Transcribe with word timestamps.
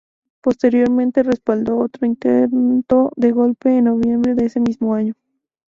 Posteriormente 0.41 1.21
respaldó 1.21 1.77
otro 1.77 2.07
intento 2.07 3.11
de 3.17 3.29
golpe 3.31 3.77
en 3.77 3.83
noviembre 3.83 4.33
de 4.33 4.47
ese 4.47 4.59
mismo 4.59 4.95
año. 4.95 5.13